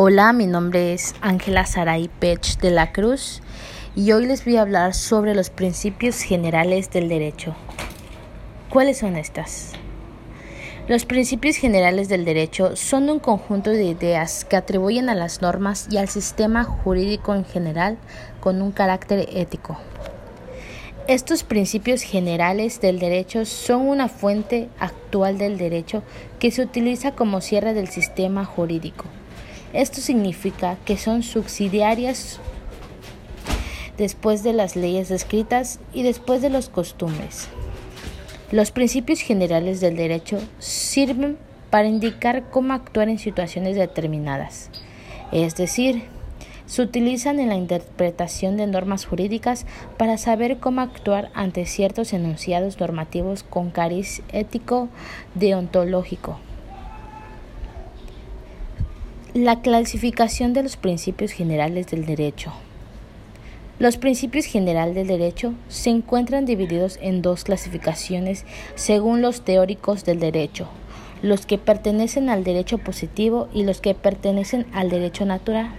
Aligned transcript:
Hola, 0.00 0.32
mi 0.32 0.46
nombre 0.46 0.92
es 0.92 1.16
Ángela 1.22 1.66
Saray 1.66 2.06
Pech 2.06 2.60
de 2.60 2.70
la 2.70 2.92
Cruz 2.92 3.42
y 3.96 4.12
hoy 4.12 4.26
les 4.26 4.44
voy 4.44 4.54
a 4.54 4.62
hablar 4.62 4.94
sobre 4.94 5.34
los 5.34 5.50
principios 5.50 6.20
generales 6.20 6.92
del 6.92 7.08
derecho. 7.08 7.56
¿Cuáles 8.70 8.98
son 8.98 9.16
estas? 9.16 9.72
Los 10.86 11.04
principios 11.04 11.56
generales 11.56 12.08
del 12.08 12.24
derecho 12.24 12.76
son 12.76 13.10
un 13.10 13.18
conjunto 13.18 13.70
de 13.70 13.86
ideas 13.86 14.44
que 14.44 14.54
atribuyen 14.54 15.08
a 15.08 15.16
las 15.16 15.42
normas 15.42 15.88
y 15.90 15.96
al 15.96 16.06
sistema 16.06 16.62
jurídico 16.62 17.34
en 17.34 17.44
general 17.44 17.98
con 18.38 18.62
un 18.62 18.70
carácter 18.70 19.28
ético. 19.32 19.80
Estos 21.08 21.42
principios 21.42 22.02
generales 22.02 22.80
del 22.80 23.00
derecho 23.00 23.44
son 23.44 23.88
una 23.88 24.06
fuente 24.06 24.68
actual 24.78 25.38
del 25.38 25.58
derecho 25.58 26.04
que 26.38 26.52
se 26.52 26.62
utiliza 26.62 27.16
como 27.16 27.40
cierre 27.40 27.74
del 27.74 27.88
sistema 27.88 28.44
jurídico. 28.44 29.04
Esto 29.72 30.00
significa 30.00 30.76
que 30.84 30.96
son 30.96 31.22
subsidiarias 31.22 32.40
después 33.98 34.42
de 34.42 34.52
las 34.54 34.76
leyes 34.76 35.10
escritas 35.10 35.78
y 35.92 36.02
después 36.04 36.40
de 36.40 36.48
los 36.48 36.68
costumbres. 36.68 37.48
Los 38.50 38.70
principios 38.70 39.20
generales 39.20 39.80
del 39.80 39.96
derecho 39.96 40.38
sirven 40.58 41.36
para 41.68 41.88
indicar 41.88 42.48
cómo 42.50 42.72
actuar 42.72 43.10
en 43.10 43.18
situaciones 43.18 43.76
determinadas, 43.76 44.70
es 45.32 45.54
decir, 45.56 46.04
se 46.64 46.82
utilizan 46.82 47.40
en 47.40 47.48
la 47.48 47.56
interpretación 47.56 48.56
de 48.56 48.66
normas 48.66 49.06
jurídicas 49.06 49.66
para 49.96 50.18
saber 50.18 50.58
cómo 50.58 50.80
actuar 50.82 51.30
ante 51.34 51.66
ciertos 51.66 52.12
enunciados 52.12 52.78
normativos 52.78 53.42
con 53.42 53.70
cariz 53.70 54.22
ético 54.32 54.88
deontológico. 55.34 56.38
La 59.38 59.60
clasificación 59.60 60.52
de 60.52 60.64
los 60.64 60.76
principios 60.76 61.30
generales 61.30 61.86
del 61.86 62.06
derecho. 62.06 62.52
Los 63.78 63.96
principios 63.96 64.46
generales 64.46 64.96
del 64.96 65.06
derecho 65.06 65.54
se 65.68 65.90
encuentran 65.90 66.44
divididos 66.44 66.98
en 67.00 67.22
dos 67.22 67.44
clasificaciones 67.44 68.44
según 68.74 69.22
los 69.22 69.42
teóricos 69.42 70.04
del 70.04 70.18
derecho, 70.18 70.66
los 71.22 71.46
que 71.46 71.56
pertenecen 71.56 72.30
al 72.30 72.42
derecho 72.42 72.78
positivo 72.78 73.46
y 73.54 73.62
los 73.62 73.80
que 73.80 73.94
pertenecen 73.94 74.66
al 74.72 74.90
derecho 74.90 75.24
natural. 75.24 75.70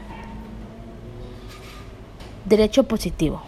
Derecho 2.45 2.85
positivo. 2.85 3.41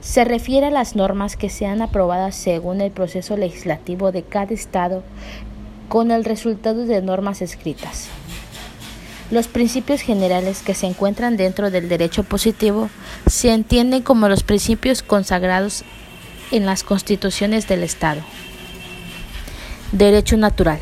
Se 0.00 0.22
refiere 0.22 0.66
a 0.66 0.70
las 0.70 0.94
normas 0.94 1.36
que 1.36 1.50
sean 1.50 1.82
aprobadas 1.82 2.36
según 2.36 2.80
el 2.80 2.92
proceso 2.92 3.36
legislativo 3.36 4.12
de 4.12 4.22
cada 4.22 4.54
Estado 4.54 5.02
con 5.88 6.12
el 6.12 6.24
resultado 6.24 6.86
de 6.86 7.02
normas 7.02 7.42
escritas. 7.42 8.08
Los 9.32 9.48
principios 9.48 10.02
generales 10.02 10.60
que 10.60 10.74
se 10.74 10.86
encuentran 10.86 11.38
dentro 11.38 11.70
del 11.70 11.88
derecho 11.88 12.22
positivo 12.22 12.90
se 13.26 13.50
entienden 13.54 14.02
como 14.02 14.28
los 14.28 14.42
principios 14.42 15.02
consagrados 15.02 15.84
en 16.50 16.66
las 16.66 16.84
constituciones 16.84 17.66
del 17.66 17.82
Estado. 17.82 18.20
Derecho 19.90 20.36
natural. 20.36 20.78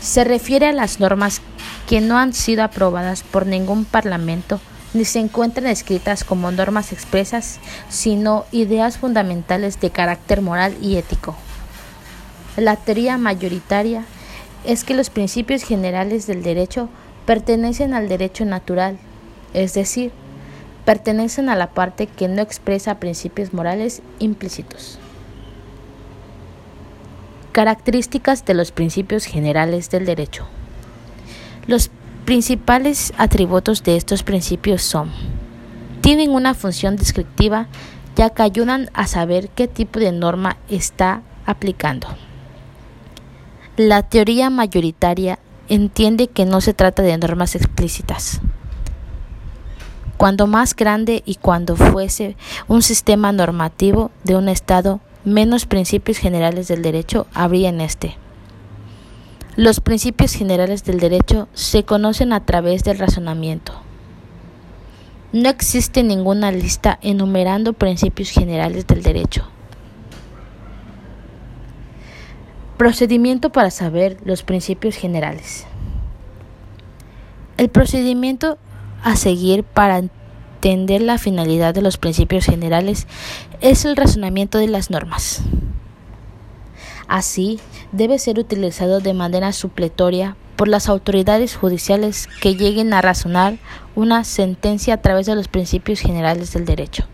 Se 0.00 0.22
refiere 0.22 0.66
a 0.66 0.72
las 0.72 1.00
normas 1.00 1.40
que 1.88 2.00
no 2.00 2.16
han 2.16 2.32
sido 2.32 2.62
aprobadas 2.62 3.24
por 3.24 3.44
ningún 3.44 3.84
parlamento 3.84 4.60
ni 4.94 5.04
se 5.04 5.18
encuentran 5.18 5.66
escritas 5.66 6.22
como 6.22 6.52
normas 6.52 6.92
expresas, 6.92 7.58
sino 7.88 8.44
ideas 8.52 8.98
fundamentales 8.98 9.80
de 9.80 9.90
carácter 9.90 10.42
moral 10.42 10.76
y 10.80 10.96
ético. 10.96 11.34
La 12.56 12.76
teoría 12.76 13.18
mayoritaria 13.18 14.04
es 14.64 14.84
que 14.84 14.94
los 14.94 15.10
principios 15.10 15.64
generales 15.64 16.28
del 16.28 16.44
derecho 16.44 16.88
pertenecen 17.28 17.92
al 17.92 18.08
derecho 18.08 18.46
natural, 18.46 18.96
es 19.52 19.74
decir, 19.74 20.12
pertenecen 20.86 21.50
a 21.50 21.56
la 21.56 21.72
parte 21.72 22.06
que 22.06 22.26
no 22.26 22.40
expresa 22.40 23.00
principios 23.00 23.52
morales 23.52 24.00
implícitos. 24.18 24.98
Características 27.52 28.46
de 28.46 28.54
los 28.54 28.72
principios 28.72 29.26
generales 29.26 29.90
del 29.90 30.06
derecho. 30.06 30.46
Los 31.66 31.90
principales 32.24 33.12
atributos 33.18 33.82
de 33.82 33.98
estos 33.98 34.22
principios 34.22 34.80
son, 34.80 35.10
tienen 36.00 36.30
una 36.30 36.54
función 36.54 36.96
descriptiva 36.96 37.66
ya 38.16 38.30
que 38.30 38.40
ayudan 38.40 38.88
a 38.94 39.06
saber 39.06 39.50
qué 39.50 39.68
tipo 39.68 40.00
de 40.00 40.12
norma 40.12 40.56
está 40.70 41.20
aplicando. 41.44 42.08
La 43.76 44.02
teoría 44.02 44.48
mayoritaria 44.48 45.38
entiende 45.68 46.28
que 46.28 46.44
no 46.44 46.60
se 46.60 46.74
trata 46.74 47.02
de 47.02 47.16
normas 47.18 47.54
explícitas. 47.54 48.40
Cuando 50.16 50.46
más 50.46 50.74
grande 50.74 51.22
y 51.24 51.36
cuando 51.36 51.76
fuese 51.76 52.36
un 52.66 52.82
sistema 52.82 53.30
normativo 53.32 54.10
de 54.24 54.36
un 54.36 54.48
Estado, 54.48 55.00
menos 55.24 55.66
principios 55.66 56.18
generales 56.18 56.68
del 56.68 56.82
derecho 56.82 57.26
habría 57.34 57.68
en 57.68 57.80
este. 57.80 58.16
Los 59.56 59.80
principios 59.80 60.32
generales 60.32 60.84
del 60.84 61.00
derecho 61.00 61.48
se 61.52 61.84
conocen 61.84 62.32
a 62.32 62.44
través 62.44 62.84
del 62.84 62.98
razonamiento. 62.98 63.72
No 65.32 65.48
existe 65.48 66.02
ninguna 66.02 66.52
lista 66.52 66.98
enumerando 67.02 67.72
principios 67.72 68.30
generales 68.30 68.86
del 68.86 69.02
derecho. 69.02 69.46
Procedimiento 72.78 73.50
para 73.50 73.72
saber 73.72 74.18
los 74.24 74.44
principios 74.44 74.94
generales. 74.94 75.66
El 77.56 77.70
procedimiento 77.70 78.56
a 79.02 79.16
seguir 79.16 79.64
para 79.64 79.98
entender 79.98 81.02
la 81.02 81.18
finalidad 81.18 81.74
de 81.74 81.82
los 81.82 81.98
principios 81.98 82.44
generales 82.44 83.08
es 83.60 83.84
el 83.84 83.96
razonamiento 83.96 84.58
de 84.58 84.68
las 84.68 84.90
normas. 84.90 85.42
Así, 87.08 87.58
debe 87.90 88.20
ser 88.20 88.38
utilizado 88.38 89.00
de 89.00 89.12
manera 89.12 89.52
supletoria 89.52 90.36
por 90.54 90.68
las 90.68 90.88
autoridades 90.88 91.56
judiciales 91.56 92.28
que 92.40 92.54
lleguen 92.54 92.92
a 92.92 93.02
razonar 93.02 93.58
una 93.96 94.22
sentencia 94.22 94.94
a 94.94 95.02
través 95.02 95.26
de 95.26 95.34
los 95.34 95.48
principios 95.48 95.98
generales 95.98 96.52
del 96.52 96.64
derecho. 96.64 97.06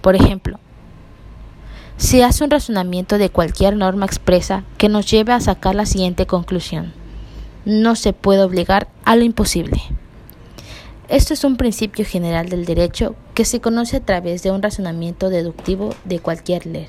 Por 0.00 0.16
ejemplo, 0.16 0.58
se 2.00 2.24
hace 2.24 2.42
un 2.42 2.50
razonamiento 2.50 3.18
de 3.18 3.28
cualquier 3.28 3.76
norma 3.76 4.06
expresa 4.06 4.64
que 4.78 4.88
nos 4.88 5.08
lleve 5.10 5.34
a 5.34 5.40
sacar 5.40 5.74
la 5.74 5.84
siguiente 5.84 6.24
conclusión. 6.24 6.94
No 7.66 7.94
se 7.94 8.14
puede 8.14 8.42
obligar 8.42 8.88
a 9.04 9.16
lo 9.16 9.22
imposible. 9.22 9.82
Esto 11.10 11.34
es 11.34 11.44
un 11.44 11.58
principio 11.58 12.06
general 12.06 12.48
del 12.48 12.64
derecho 12.64 13.16
que 13.34 13.44
se 13.44 13.60
conoce 13.60 13.98
a 13.98 14.00
través 14.00 14.42
de 14.42 14.50
un 14.50 14.62
razonamiento 14.62 15.28
deductivo 15.28 15.94
de 16.04 16.20
cualquier 16.20 16.64
ley. 16.64 16.88